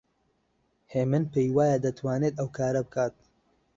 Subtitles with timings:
[0.93, 3.15] هێمن پێی وایە دەتوانێت ئەو کارە بکات.